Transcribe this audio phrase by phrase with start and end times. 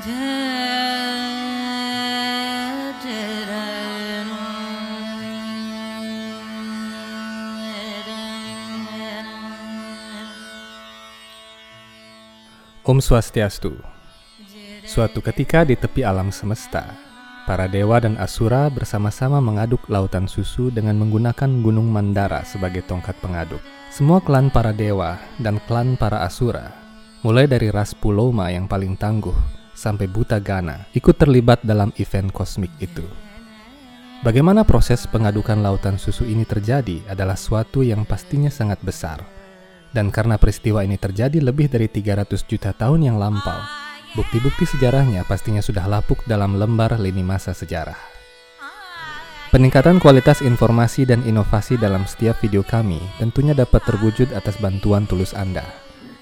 [0.00, 0.08] Om
[12.96, 13.76] Swastiastu.
[14.88, 16.96] Suatu ketika di tepi alam semesta,
[17.44, 23.60] para dewa dan asura bersama-sama mengaduk lautan susu dengan menggunakan Gunung Mandara sebagai tongkat pengaduk.
[23.92, 26.72] Semua klan para dewa dan klan para asura,
[27.20, 32.70] mulai dari ras Puloma yang paling tangguh sampai Buta Gana, ikut terlibat dalam event kosmik
[32.78, 33.04] itu.
[34.20, 39.40] Bagaimana proses pengadukan lautan susu ini terjadi adalah suatu yang pastinya sangat besar
[39.90, 43.58] dan karena peristiwa ini terjadi lebih dari 300 juta tahun yang lampau,
[44.14, 47.98] bukti-bukti sejarahnya pastinya sudah lapuk dalam lembar lini masa sejarah.
[49.50, 55.34] Peningkatan kualitas informasi dan inovasi dalam setiap video kami tentunya dapat terwujud atas bantuan tulus
[55.34, 55.66] Anda.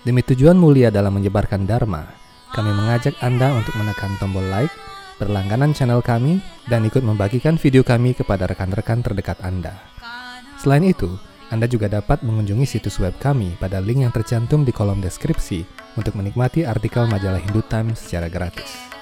[0.00, 2.08] Demi tujuan mulia dalam menyebarkan Dharma,
[2.54, 4.72] kami mengajak Anda untuk menekan tombol like,
[5.18, 9.76] berlangganan channel kami, dan ikut membagikan video kami kepada rekan-rekan terdekat Anda.
[10.58, 11.06] Selain itu,
[11.48, 15.64] anda juga dapat mengunjungi situs web kami pada link yang tercantum di kolom deskripsi
[15.96, 18.97] untuk menikmati artikel majalah Hindu Times secara gratis.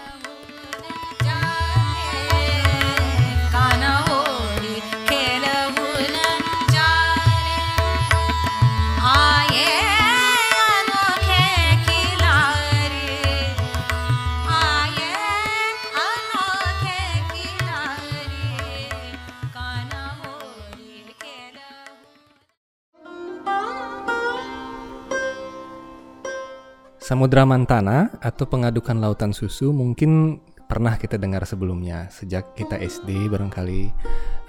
[27.07, 32.11] Samudra Mantana atau pengadukan lautan susu mungkin pernah kita dengar sebelumnya.
[32.11, 33.95] Sejak kita SD barangkali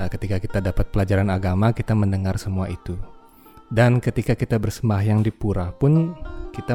[0.02, 2.98] uh, ketika kita dapat pelajaran agama kita mendengar semua itu.
[3.70, 6.18] Dan ketika kita bersembahyang di pura pun
[6.50, 6.74] kita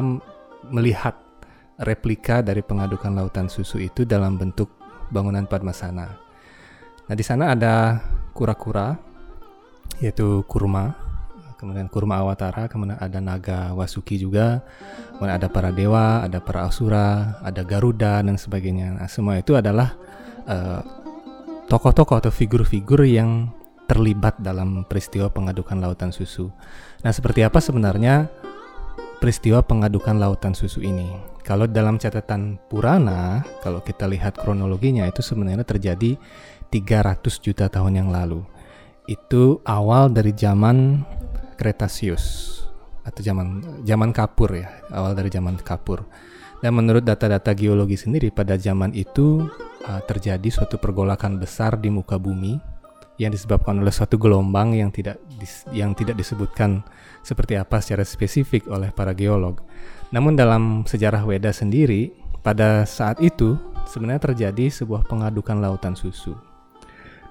[0.71, 1.19] melihat
[1.83, 4.71] replika dari pengadukan lautan susu itu dalam bentuk
[5.11, 6.07] bangunan Padmasana.
[7.11, 7.99] Nah di sana ada
[8.31, 8.95] kura-kura
[9.99, 11.02] yaitu kurma
[11.63, 14.59] kemudian Kurma Awatara, kemudian ada Naga Wasuki juga,
[15.15, 18.99] kemudian ada para dewa, ada para asura, ada Garuda dan sebagainya.
[18.99, 19.95] Nah, semua itu adalah
[20.43, 20.83] eh,
[21.71, 23.47] tokoh-tokoh atau figur-figur yang
[23.87, 26.51] terlibat dalam peristiwa pengadukan lautan susu.
[26.99, 28.27] Nah, seperti apa sebenarnya
[29.23, 31.07] peristiwa pengadukan lautan susu ini?
[31.43, 36.15] Kalau dalam catatan Purana, kalau kita lihat kronologinya itu sebenarnya terjadi
[36.71, 38.41] 300 juta tahun yang lalu.
[39.05, 41.03] Itu awal dari zaman
[41.53, 42.59] Kretasius
[43.03, 46.07] atau zaman zaman Kapur ya, awal dari zaman Kapur.
[46.63, 49.43] Dan menurut data-data geologi sendiri pada zaman itu
[49.83, 52.55] uh, terjadi suatu pergolakan besar di muka bumi
[53.19, 56.81] yang disebabkan oleh suatu gelombang yang tidak dis, yang tidak disebutkan
[57.21, 59.61] seperti apa secara spesifik oleh para geolog.
[60.15, 66.33] Namun dalam sejarah Weda sendiri pada saat itu sebenarnya terjadi sebuah pengadukan lautan susu.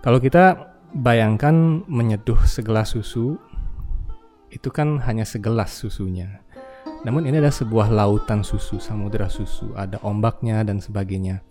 [0.05, 3.41] Kalau kita bayangkan menyeduh segelas susu
[4.53, 6.45] itu kan hanya segelas susunya.
[7.03, 11.43] Namun ini adalah sebuah lautan susu, samudera susu, ada ombaknya dan sebagainya.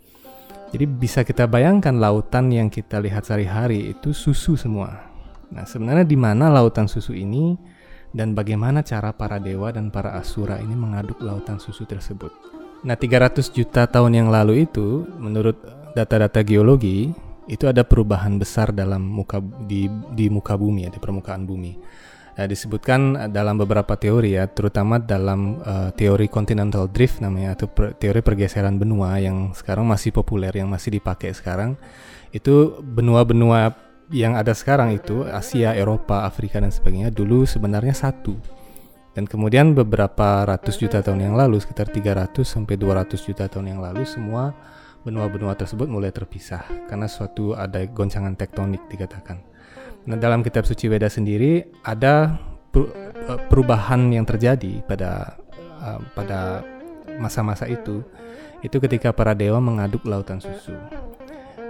[0.72, 5.12] Jadi bisa kita bayangkan lautan yang kita lihat sehari-hari itu susu semua.
[5.52, 7.60] Nah, sebenarnya di mana lautan susu ini
[8.16, 12.32] dan bagaimana cara para dewa dan para asura ini mengaduk lautan susu tersebut.
[12.88, 15.60] Nah, 300 juta tahun yang lalu itu menurut
[15.92, 17.12] data-data geologi
[17.52, 21.76] itu ada perubahan besar dalam muka di di muka bumi ya, di permukaan bumi
[22.42, 27.94] uh, disebutkan dalam beberapa teori ya, terutama dalam uh, teori continental drift namanya atau per,
[27.94, 31.78] teori pergeseran benua yang sekarang masih populer yang masih dipakai sekarang.
[32.34, 33.78] Itu benua-benua
[34.12, 38.36] yang ada sekarang itu Asia, Eropa, Afrika dan sebagainya dulu sebenarnya satu.
[39.12, 43.80] Dan kemudian beberapa ratus juta tahun yang lalu, sekitar 300 sampai 200 juta tahun yang
[43.84, 44.56] lalu semua
[45.02, 49.51] benua-benua tersebut mulai terpisah karena suatu ada goncangan tektonik dikatakan.
[50.02, 52.42] Nah, dalam kitab suci Weda sendiri ada
[52.74, 55.38] eh, perubahan yang terjadi pada
[55.82, 56.66] uh, pada
[57.22, 58.02] masa-masa itu
[58.66, 60.74] itu ketika para dewa mengaduk lautan susu.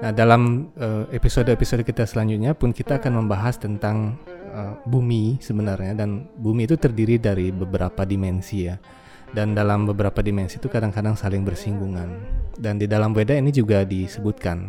[0.02, 0.74] Nah, dalam
[1.14, 4.18] episode-episode uh, kita selanjutnya pun kita akan membahas tentang
[4.52, 8.76] uh, bumi sebenarnya dan bumi itu terdiri dari beberapa dimensi ya.
[9.32, 12.10] Dan dalam beberapa dimensi itu kadang-kadang saling bersinggungan.
[12.60, 14.68] Dan di dalam Weda ini juga disebutkan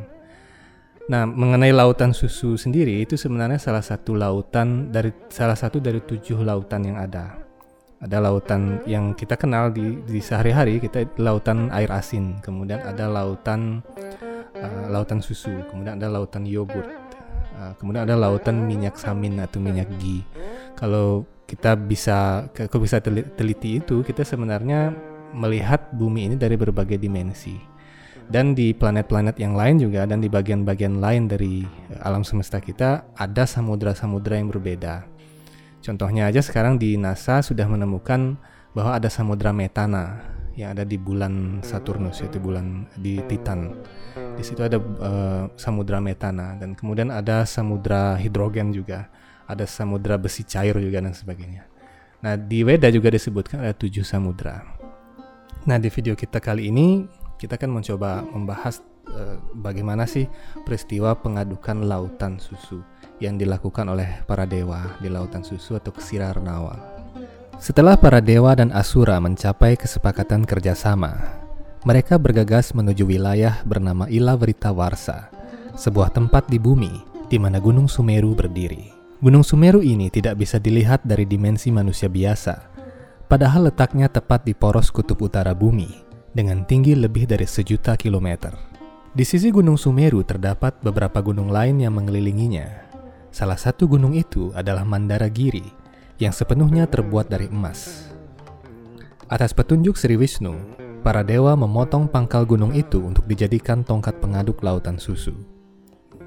[1.12, 6.40] Nah, mengenai lautan susu sendiri itu sebenarnya salah satu lautan dari salah satu dari tujuh
[6.40, 7.36] lautan yang ada.
[8.00, 13.84] Ada lautan yang kita kenal di, di sehari-hari kita lautan air asin, kemudian ada lautan
[14.56, 16.88] uh, lautan susu, kemudian ada lautan yogurt,
[17.60, 20.24] uh, kemudian ada lautan minyak samin atau minyak ghee.
[20.80, 23.04] Kalau kita bisa kalau bisa
[23.36, 24.96] teliti itu kita sebenarnya
[25.36, 27.71] melihat bumi ini dari berbagai dimensi
[28.32, 33.04] Dan di planet-planet yang lain juga dan di bagian-bagian lain dari eh, alam semesta kita
[33.12, 35.04] ada samudra-samudra yang berbeda.
[35.84, 38.40] Contohnya aja sekarang di NASA sudah menemukan
[38.72, 40.24] bahwa ada samudra metana
[40.56, 43.76] yang ada di bulan Saturnus yaitu bulan di Titan.
[44.36, 49.12] Di situ ada uh, samudra metana dan kemudian ada samudra hidrogen juga,
[49.44, 51.68] ada samudra besi cair juga dan sebagainya.
[52.24, 54.62] Nah di Weda juga disebutkan ada tujuh samudra.
[55.68, 57.04] Nah di video kita kali ini
[57.42, 58.78] kita akan mencoba membahas
[59.10, 60.30] uh, bagaimana sih
[60.62, 62.86] peristiwa pengadukan lautan susu
[63.18, 67.02] yang dilakukan oleh para dewa di lautan susu atau Ksirarnawa.
[67.58, 71.18] Setelah para dewa dan asura mencapai kesepakatan kerjasama,
[71.82, 75.26] mereka bergegas menuju wilayah bernama Ilavrita Warsa,
[75.74, 78.94] sebuah tempat di bumi di mana Gunung Sumeru berdiri.
[79.18, 82.70] Gunung Sumeru ini tidak bisa dilihat dari dimensi manusia biasa,
[83.26, 88.56] padahal letaknya tepat di poros kutub utara bumi dengan tinggi lebih dari sejuta kilometer.
[89.12, 92.92] Di sisi Gunung Sumeru terdapat beberapa gunung lain yang mengelilinginya,
[93.32, 95.64] Salah satu gunung itu adalah Mandara Giri
[96.20, 98.12] yang sepenuhnya terbuat dari emas.
[99.24, 100.52] Atas petunjuk Sri Wisnu,
[101.00, 105.32] para dewa memotong pangkal gunung itu untuk dijadikan tongkat pengaduk lautan susu.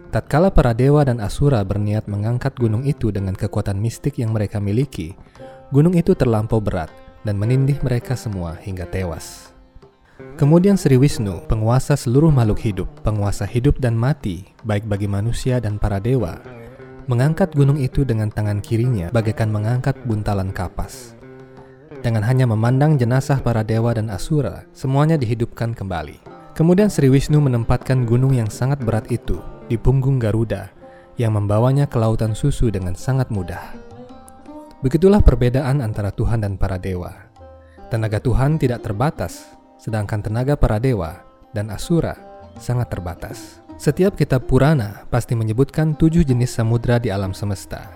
[0.09, 5.13] Tatkala para dewa dan asura berniat mengangkat gunung itu dengan kekuatan mistik yang mereka miliki,
[5.69, 6.89] gunung itu terlampau berat
[7.21, 9.54] dan menindih mereka semua hingga tewas.
[10.15, 15.75] Kemudian Sri Wisnu, penguasa seluruh makhluk hidup, penguasa hidup dan mati, baik bagi manusia dan
[15.75, 16.39] para dewa,
[17.11, 21.19] mengangkat gunung itu dengan tangan kirinya bagaikan mengangkat buntalan kapas.
[21.99, 26.21] Dengan hanya memandang jenazah para dewa dan asura, semuanya dihidupkan kembali.
[26.55, 29.35] Kemudian Sri Wisnu menempatkan gunung yang sangat berat itu
[29.67, 30.71] di punggung Garuda
[31.19, 33.75] yang membawanya ke lautan susu dengan sangat mudah.
[34.79, 37.11] Begitulah perbedaan antara Tuhan dan para dewa.
[37.89, 39.54] Tenaga Tuhan tidak terbatas,
[39.85, 41.21] sedangkan tenaga para dewa
[41.53, 42.17] dan asura
[42.57, 43.61] sangat terbatas.
[43.77, 47.93] Setiap kitab Purana pasti menyebutkan tujuh jenis samudra di alam semesta,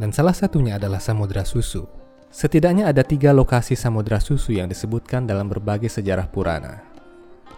[0.00, 1.84] dan salah satunya adalah samudra susu.
[2.32, 6.80] Setidaknya ada tiga lokasi samudra susu yang disebutkan dalam berbagai sejarah Purana.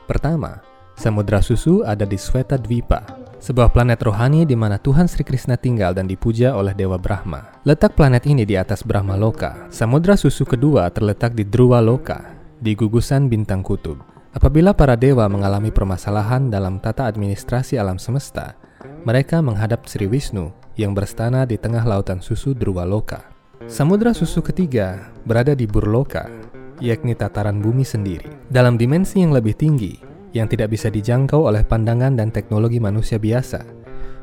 [0.09, 0.65] Pertama,
[0.97, 3.05] samudra susu ada di Sweta Dwipa,
[3.37, 7.61] sebuah planet rohani di mana Tuhan Sri Krishna tinggal dan dipuja oleh Dewa Brahma.
[7.69, 9.69] Letak planet ini di atas Brahma Loka.
[9.69, 14.03] Samudra susu kedua terletak di Druwa Loka, di gugusan bintang kutub.
[14.35, 18.55] Apabila para dewa mengalami permasalahan dalam tata administrasi alam semesta,
[19.03, 23.25] mereka menghadap Sri Wisnu yang berstana di tengah lautan susu Loka.
[23.67, 26.31] Samudra susu ketiga berada di Burloka,
[26.79, 29.99] yakni tataran bumi sendiri, dalam dimensi yang lebih tinggi
[30.31, 33.65] yang tidak bisa dijangkau oleh pandangan dan teknologi manusia biasa.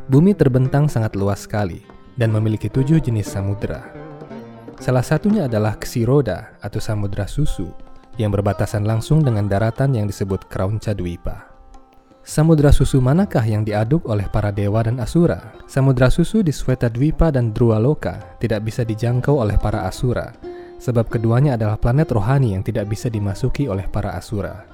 [0.08, 1.82] Bumi terbentang sangat luas sekali
[2.16, 3.84] dan memiliki tujuh jenis samudra.
[4.80, 7.85] Salah satunya adalah Ksiroda atau samudra susu
[8.16, 11.56] yang berbatasan langsung dengan daratan yang disebut Kraunca Dwipa.
[12.26, 15.54] Samudra susu manakah yang diaduk oleh para dewa dan asura?
[15.70, 20.34] Samudra susu di Sweta Dwipa dan Loka tidak bisa dijangkau oleh para asura,
[20.82, 24.66] sebab keduanya adalah planet rohani yang tidak bisa dimasuki oleh para asura.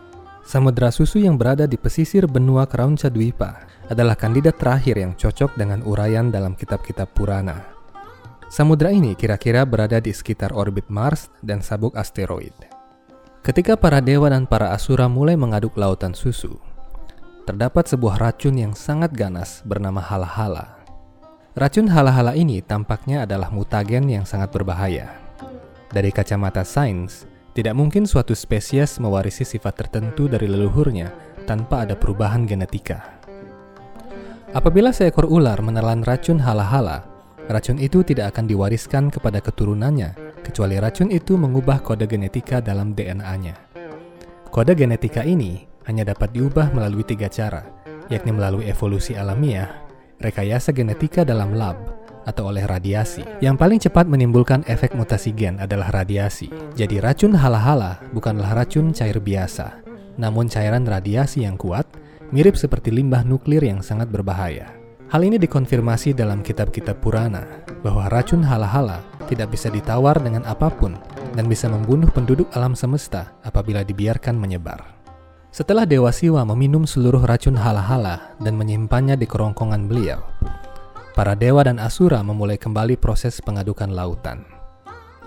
[0.48, 5.84] Samudra susu yang berada di pesisir benua Kraunca Dwipa adalah kandidat terakhir yang cocok dengan
[5.84, 7.60] uraian dalam kitab-kitab Purana.
[8.48, 12.71] Samudra ini kira-kira berada di sekitar orbit Mars dan sabuk asteroid.
[13.42, 16.62] Ketika para dewa dan para asura mulai mengaduk lautan susu,
[17.50, 20.78] terdapat sebuah racun yang sangat ganas bernama hala-hala.
[21.58, 25.18] Racun hala-hala ini tampaknya adalah mutagen yang sangat berbahaya.
[25.90, 27.26] Dari kacamata sains,
[27.58, 31.10] tidak mungkin suatu spesies mewarisi sifat tertentu dari leluhurnya
[31.50, 33.18] tanpa ada perubahan genetika.
[34.54, 37.10] Apabila seekor ular menelan racun hala-hala,
[37.50, 43.56] racun itu tidak akan diwariskan kepada keturunannya kecuali racun itu mengubah kode genetika dalam DNA-nya.
[44.52, 47.64] Kode genetika ini hanya dapat diubah melalui tiga cara,
[48.12, 49.72] yakni melalui evolusi alamiah,
[50.20, 51.80] rekayasa genetika dalam lab,
[52.26, 53.26] atau oleh radiasi.
[53.42, 56.52] Yang paling cepat menimbulkan efek mutasi gen adalah radiasi.
[56.78, 59.82] Jadi racun hala-hala bukanlah racun cair biasa,
[60.22, 61.88] namun cairan radiasi yang kuat,
[62.30, 64.70] mirip seperti limbah nuklir yang sangat berbahaya.
[65.12, 67.44] Hal ini dikonfirmasi dalam kitab-kitab Purana
[67.84, 71.00] bahwa racun hala-hala tidak bisa ditawar dengan apa pun
[71.32, 74.84] dan bisa membunuh penduduk alam semesta apabila dibiarkan menyebar.
[75.52, 80.20] Setelah Dewa Siwa meminum seluruh racun hala-hala dan menyimpannya di kerongkongan beliau,
[81.16, 84.48] para dewa dan asura memulai kembali proses pengadukan lautan.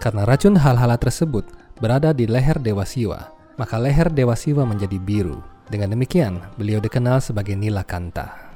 [0.00, 1.44] Karena racun hal-hala tersebut
[1.80, 5.40] berada di leher Dewa Siwa, maka leher Dewa Siwa menjadi biru.
[5.64, 8.52] Dengan demikian, beliau dikenal sebagai Nilakanta.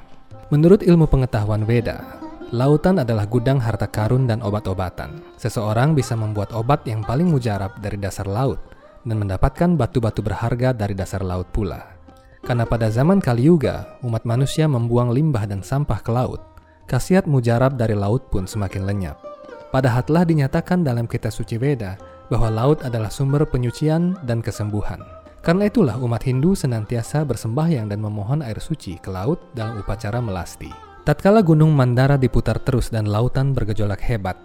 [0.53, 2.18] Menurut ilmu pengetahuan Veda,
[2.49, 5.21] Lautan adalah gudang harta karun dan obat-obatan.
[5.37, 8.57] Seseorang bisa membuat obat yang paling mujarab dari dasar laut
[9.05, 11.93] dan mendapatkan batu-batu berharga dari dasar laut pula.
[12.41, 16.41] Karena pada zaman Kaliuga, umat manusia membuang limbah dan sampah ke laut,
[16.89, 19.21] khasiat mujarab dari laut pun semakin lenyap.
[19.69, 22.01] Padahal telah dinyatakan dalam kitab suci Weda
[22.33, 25.05] bahwa laut adalah sumber penyucian dan kesembuhan.
[25.45, 30.88] Karena itulah umat Hindu senantiasa bersembahyang dan memohon air suci ke laut dalam upacara melasti.
[31.07, 34.35] Tatkala gunung Mandara diputar terus dan lautan bergejolak hebat,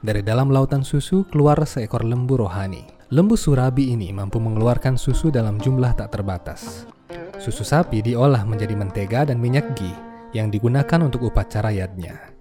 [0.00, 2.88] dari dalam lautan susu keluar seekor lembu rohani.
[3.12, 6.88] Lembu surabi ini mampu mengeluarkan susu dalam jumlah tak terbatas.
[7.36, 9.92] Susu sapi diolah menjadi mentega dan minyak ghee
[10.32, 12.32] yang digunakan untuk upacara yadnya.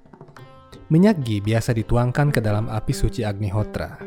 [0.87, 3.99] Minyak ghee biasa dituangkan ke dalam api suci Agnihotra.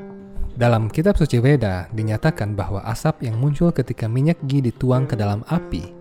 [0.57, 5.45] Dalam kitab suci Weda dinyatakan bahwa asap yang muncul ketika minyak ghee dituang ke dalam
[5.53, 6.00] api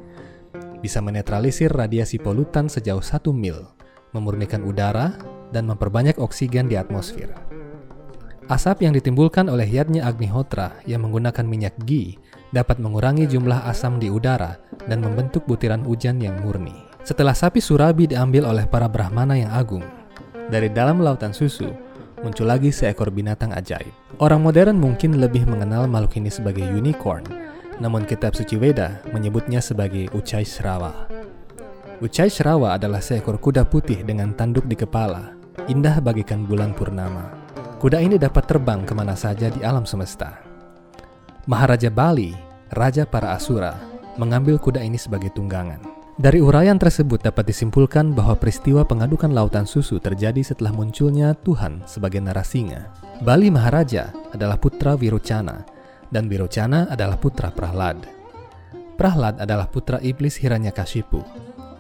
[0.80, 3.68] bisa menetralisir radiasi polutan sejauh satu mil,
[4.16, 5.16] memurnikan udara,
[5.54, 7.30] dan memperbanyak oksigen di atmosfer.
[8.50, 12.18] Asap yang ditimbulkan oleh yadnya Agnihotra yang menggunakan minyak ghee
[12.50, 14.58] dapat mengurangi jumlah asam di udara
[14.90, 16.74] dan membentuk butiran hujan yang murni.
[17.06, 19.86] Setelah sapi surabi diambil oleh para brahmana yang agung,
[20.50, 21.70] dari dalam lautan susu
[22.26, 23.92] muncul lagi seekor binatang ajaib.
[24.20, 27.24] Orang modern mungkin lebih mengenal makhluk ini sebagai unicorn,
[27.80, 31.08] namun kitab suci Weda menyebutnya sebagai Uchai Shrawa.
[32.00, 35.36] Uchai Shrawa adalah seekor kuda putih dengan tanduk di kepala,
[35.68, 37.32] indah bagikan bulan purnama.
[37.80, 40.40] Kuda ini dapat terbang ke mana saja di alam semesta.
[41.48, 42.36] Maharaja Bali,
[42.76, 43.76] raja para Asura,
[44.20, 45.80] mengambil kuda ini sebagai tunggangan.
[46.20, 52.20] Dari uraian tersebut dapat disimpulkan bahwa peristiwa pengadukan lautan susu terjadi setelah munculnya Tuhan sebagai
[52.20, 52.92] narasinga.
[53.24, 55.64] Bali Maharaja adalah putra Wirucana,
[56.10, 58.06] dan Wirucana adalah putra Prahlad.
[59.00, 61.24] Prahlad adalah putra iblis Hiranyakashipu,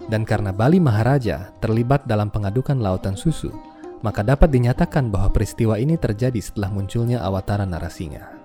[0.07, 3.51] dan karena Bali Maharaja terlibat dalam pengadukan lautan susu,
[3.99, 8.39] maka dapat dinyatakan bahwa peristiwa ini terjadi setelah munculnya awatara Narasinga.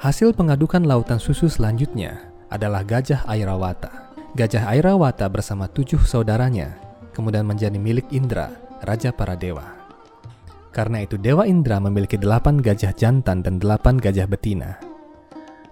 [0.00, 4.08] Hasil pengadukan lautan susu selanjutnya adalah Gajah Airawata.
[4.32, 6.80] Gajah Airawata bersama tujuh saudaranya
[7.12, 8.48] kemudian menjadi milik Indra,
[8.80, 9.76] raja para dewa.
[10.70, 14.78] Karena itu Dewa Indra memiliki delapan gajah jantan dan delapan gajah betina.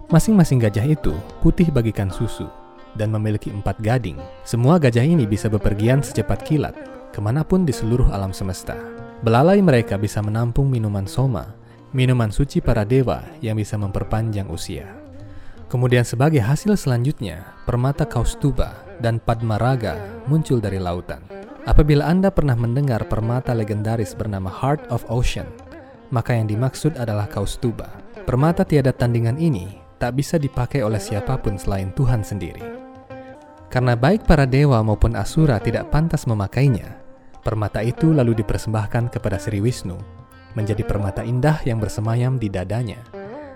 [0.09, 2.49] Masing-masing gajah itu putih bagikan susu
[2.97, 4.17] dan memiliki empat gading.
[4.41, 6.73] Semua gajah ini bisa bepergian secepat kilat,
[7.13, 8.73] ke mana pun di seluruh alam semesta.
[9.21, 11.53] Belalai mereka bisa menampung minuman soma,
[11.93, 14.89] minuman suci para dewa yang bisa memperpanjang usia.
[15.69, 21.21] Kemudian sebagai hasil selanjutnya, permata Kaustuba dan Padmaraga muncul dari lautan.
[21.69, 25.45] Apabila Anda pernah mendengar permata legendaris bernama Heart of Ocean,
[26.09, 27.85] maka yang dimaksud adalah Kaustuba.
[28.25, 32.63] Permata tiada tandingan ini tak bisa dipakai oleh siapa pun selain Tuhan sendiri.
[33.69, 36.97] Karena baik para dewa maupun asura tidak pantas memakainya,
[37.45, 39.99] permata itu lalu dipersembahkan kepada Sri Wisnu,
[40.57, 42.97] menjadi permata indah yang bersemayam di dadanya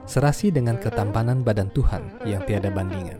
[0.03, 3.19] serasi dengan ketampanan badan Tuhan yang tiada bandingan.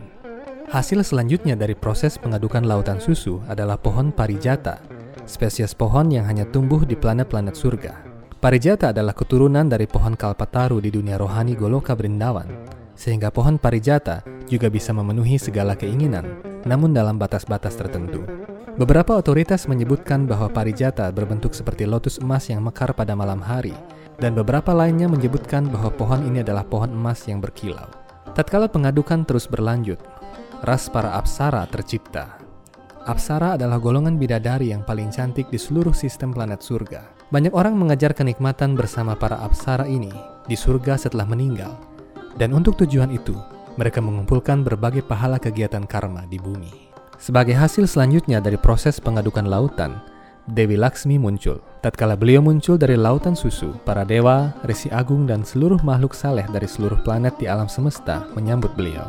[0.68, 4.80] Hasil selanjutnya dari proses pengadukan lautan susu adalah pohon parijata,
[5.28, 7.92] spesies pohon yang hanya tumbuh di planet-planet surga.
[8.40, 12.48] Parijata adalah keturunan dari pohon kalpataru di dunia rohani Goloka Brindawan,
[12.94, 18.22] sehingga pohon parijata juga bisa memenuhi segala keinginan, namun dalam batas-batas tertentu.
[18.74, 23.74] Beberapa otoritas menyebutkan bahwa parijata berbentuk seperti lotus emas yang mekar pada malam hari,
[24.18, 27.86] dan beberapa lainnya menyebutkan bahwa pohon ini adalah pohon emas yang berkilau.
[28.34, 30.02] Tatkala pengadukan terus berlanjut,
[30.66, 32.34] ras para apsara tercipta.
[33.06, 37.14] Apsara adalah golongan bidadari yang paling cantik di seluruh sistem planet surga.
[37.30, 40.10] Banyak orang mengajar kenikmatan bersama para apsara ini
[40.48, 41.93] di surga setelah meninggal.
[42.34, 43.34] Dan untuk tujuan itu,
[43.78, 46.90] mereka mengumpulkan berbagai pahala kegiatan karma di bumi.
[47.18, 50.02] Sebagai hasil selanjutnya dari proses pengadukan lautan,
[50.44, 51.56] Dewi Laksmi muncul.
[51.80, 56.68] Tatkala beliau muncul dari lautan susu, para dewa, resi agung, dan seluruh makhluk saleh dari
[56.68, 59.08] seluruh planet di alam semesta menyambut beliau.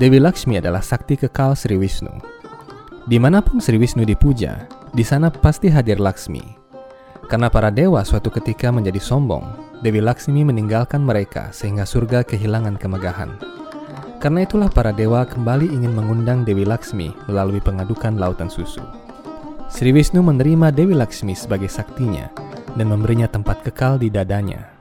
[0.00, 2.12] Dewi Laksmi adalah sakti kekal Sri Wisnu.
[3.04, 4.64] Di mana pun Sri Wisnu dipuja,
[4.96, 6.64] di sana pasti hadir Laksmi.
[7.28, 9.44] Karena para dewa suatu ketika menjadi sombong,
[9.84, 13.36] Dewi Laksmi meninggalkan mereka sehingga surga kehilangan kemegahan.
[14.16, 18.80] Karena itulah para dewa kembali ingin mengundang Dewi Laksmi melalui pengadukan lautan susu.
[19.68, 22.32] Sri Wisnu menerima Dewi Laksmi sebagai saktinya
[22.72, 24.72] dan memberinya tempat kekal di dadanya.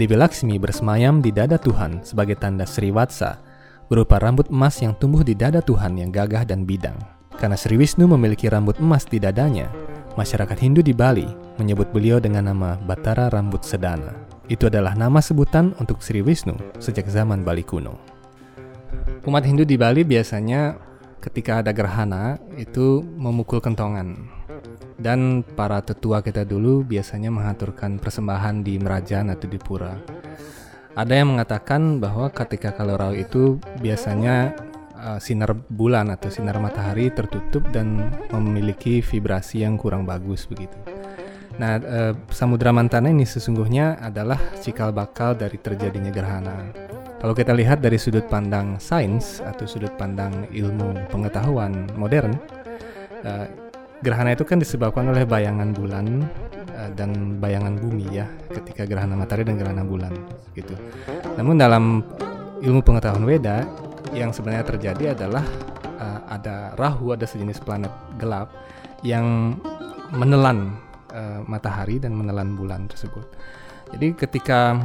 [0.00, 3.36] Dewi Laksmi bersemayam di dada Tuhan sebagai tanda Sri Watsa,
[3.92, 6.96] berupa rambut emas yang tumbuh di dada Tuhan yang gagah dan bidang.
[7.36, 9.68] Karena Sri Wisnu memiliki rambut emas di dadanya,
[10.16, 11.28] masyarakat Hindu di Bali
[11.60, 14.16] menyebut beliau dengan nama Batara Rambut Sedana.
[14.48, 18.00] Itu adalah nama sebutan untuk Sri Wisnu sejak zaman Bali kuno.
[19.28, 20.80] Umat Hindu di Bali biasanya
[21.20, 24.32] ketika ada gerhana itu memukul kentongan.
[24.96, 29.92] Dan para tetua kita dulu biasanya mengaturkan persembahan di merajan atau di pura.
[30.96, 34.56] Ada yang mengatakan bahwa ketika kalau itu biasanya
[34.96, 40.76] uh, sinar bulan atau sinar matahari tertutup dan memiliki vibrasi yang kurang bagus begitu.
[41.56, 46.68] Nah, uh, Samudra Mantana ini sesungguhnya adalah cikal bakal dari terjadinya gerhana.
[47.16, 52.36] Kalau kita lihat dari sudut pandang sains atau sudut pandang ilmu pengetahuan modern,
[53.24, 53.48] uh,
[54.04, 56.28] gerhana itu kan disebabkan oleh bayangan bulan
[56.76, 60.12] uh, dan bayangan bumi ya, ketika gerhana matahari dan gerhana bulan
[60.52, 60.76] gitu.
[61.40, 62.04] Namun dalam
[62.60, 63.64] ilmu pengetahuan Weda
[64.16, 65.44] yang sebenarnya terjadi adalah
[66.00, 68.48] uh, ada Rahu, ada sejenis planet gelap
[69.04, 69.58] yang
[70.16, 70.80] menelan
[71.12, 73.28] uh, matahari dan menelan bulan tersebut.
[73.92, 74.80] Jadi ketika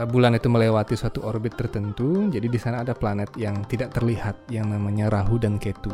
[0.00, 4.48] uh, bulan itu melewati suatu orbit tertentu, jadi di sana ada planet yang tidak terlihat
[4.48, 5.92] yang namanya Rahu dan Ketu.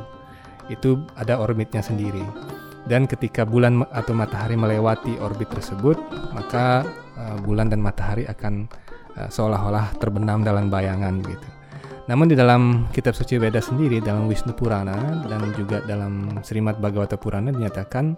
[0.71, 2.23] Itu ada orbitnya sendiri.
[2.87, 5.99] Dan ketika bulan atau matahari melewati orbit tersebut,
[6.31, 6.87] maka
[7.19, 8.71] uh, bulan dan matahari akan
[9.19, 11.56] uh, seolah-olah terbenam dalam bayangan gitu.
[12.07, 17.19] Namun di dalam kitab suci Veda sendiri dalam Wisnu Purana dan juga dalam Srimad Bhagavata
[17.19, 18.15] Purana dinyatakan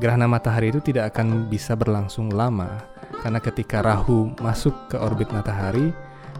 [0.00, 2.80] gerhana matahari itu tidak akan bisa berlangsung lama
[3.20, 5.92] karena ketika Rahu masuk ke orbit matahari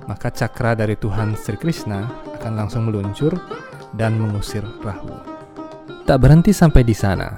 [0.09, 2.09] maka cakra dari Tuhan Sri Krishna
[2.41, 3.37] akan langsung meluncur
[3.95, 5.13] dan mengusir Rahu.
[6.03, 7.31] Tak berhenti sampai di sana,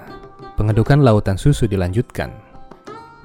[0.57, 2.33] pengedukan lautan susu dilanjutkan.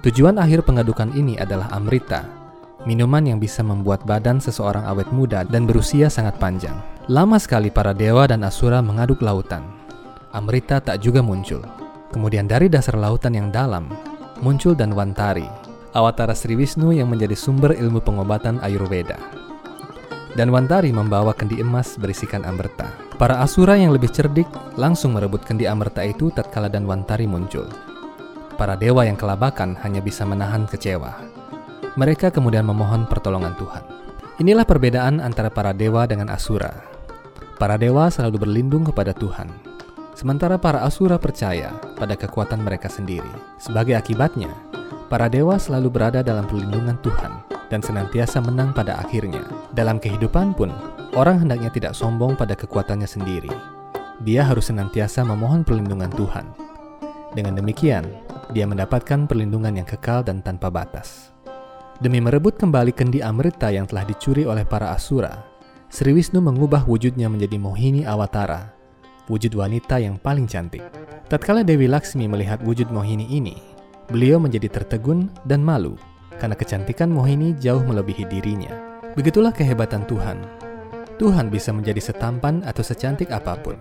[0.03, 2.38] Tujuan akhir pengedukan ini adalah Amrita,
[2.87, 6.75] minuman yang bisa membuat badan seseorang awet muda dan berusia sangat panjang.
[7.09, 9.65] Lama sekali para dewa dan asura mengaduk lautan.
[10.29, 11.65] Amrita tak juga muncul.
[12.13, 13.89] Kemudian dari dasar lautan yang dalam,
[14.41, 15.45] muncul Danwantari,
[15.93, 19.17] awatara Sri Wisnu yang menjadi sumber ilmu pengobatan Ayurveda.
[20.37, 22.93] Danwantari membawa kendi emas berisikan Amrita.
[23.17, 27.65] Para asura yang lebih cerdik langsung merebut kendi Amrita itu tatkala Danwantari muncul.
[28.55, 31.28] Para dewa yang kelabakan hanya bisa menahan kecewa.
[31.99, 33.83] Mereka kemudian memohon pertolongan Tuhan.
[34.39, 36.71] Inilah perbedaan antara para dewa dengan asura.
[37.59, 39.51] Para dewa selalu berlindung kepada Tuhan,
[40.15, 43.27] sementara para asura percaya pada kekuatan mereka sendiri.
[43.59, 44.47] Sebagai akibatnya,
[45.11, 49.43] para dewa selalu berada dalam perlindungan Tuhan dan senantiasa menang pada akhirnya.
[49.75, 50.71] Dalam kehidupan pun,
[51.19, 53.51] orang hendaknya tidak sombong pada kekuatannya sendiri.
[54.23, 56.47] Dia harus senantiasa memohon perlindungan Tuhan.
[57.35, 58.07] Dengan demikian,
[58.55, 61.35] dia mendapatkan perlindungan yang kekal dan tanpa batas.
[61.99, 65.43] Demi merebut kembali kendi Amrita yang telah dicuri oleh para Asura,
[65.91, 68.71] Sri Wisnu mengubah wujudnya menjadi Mohini Awatara,
[69.27, 70.79] wujud wanita yang paling cantik.
[71.27, 73.59] Tatkala Dewi Laksmi melihat wujud Mohini ini,
[74.07, 75.99] beliau menjadi tertegun dan malu
[76.39, 78.71] karena kecantikan Mohini jauh melebihi dirinya.
[79.19, 80.39] Begitulah kehebatan Tuhan.
[81.19, 83.75] Tuhan bisa menjadi setampan atau secantik apa pun.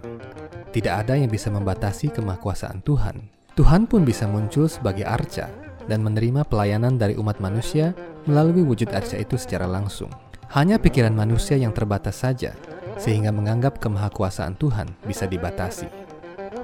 [0.75, 3.31] Tidak ada yang bisa membatasi kemahkuasaan Tuhan.
[3.55, 7.97] Tuhan pun bisa muncul sebagai arca dan menerima pelayanan dari umat manusia
[8.29, 10.13] melalui wujud arca itu secara langsung.
[10.53, 12.53] Hanya pikiran manusia yang terbatas saja,
[13.01, 15.89] sehingga menganggap kemahakuasaan Tuhan bisa dibatasi.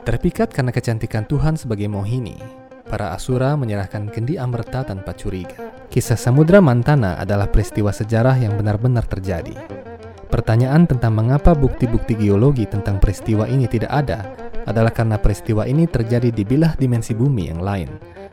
[0.04, 2.36] Terpikat karena kecantikan Tuhan sebagai mohini,
[2.84, 5.72] para asura menyerahkan kendi amerta tanpa curiga.
[5.88, 9.56] Kisah Samudra Mantana adalah peristiwa sejarah yang benar-benar terjadi.
[10.28, 14.34] Pertanyaan tentang mengapa bukti-bukti geologi tentang peristiwa ini tidak ada
[14.66, 17.86] adalah karena peristiwa ini terjadi di bilah dimensi bumi yang lain,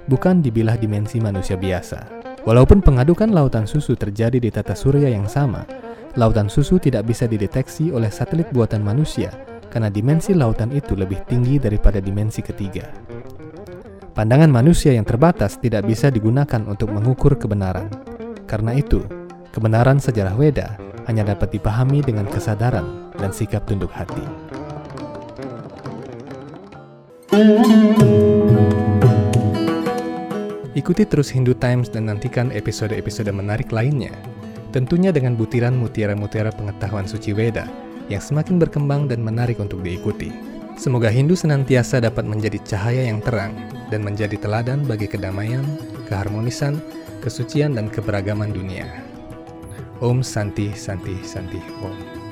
[0.10, 2.22] bukan di bilah dimensi manusia biasa.
[2.42, 5.62] Walaupun pengadukan lautan susu terjadi di tata surya yang sama,
[6.18, 9.30] lautan susu tidak bisa dideteksi oleh satelit buatan manusia
[9.72, 12.92] karena dimensi lautan itu lebih tinggi daripada dimensi ketiga.
[14.12, 17.88] Pandangan manusia yang terbatas tidak bisa digunakan untuk mengukur kebenaran.
[18.44, 19.00] Karena itu,
[19.56, 20.76] kebenaran sejarah Weda
[21.08, 24.28] hanya dapat dipahami dengan kesadaran dan sikap tunduk hati.
[30.82, 34.18] Ikuti terus Hindu Times dan nantikan episode-episode menarik lainnya.
[34.74, 37.70] Tentunya dengan butiran mutiara-mutiara pengetahuan suci Weda
[38.10, 40.34] yang semakin berkembang dan menarik untuk diikuti.
[40.82, 43.54] Semoga Hindu senantiasa dapat menjadi cahaya yang terang
[43.94, 45.62] dan menjadi teladan bagi kedamaian,
[46.10, 46.82] keharmonisan,
[47.22, 48.90] kesucian, dan keberagaman dunia.
[50.02, 52.31] Om Santi Santi Santi Om.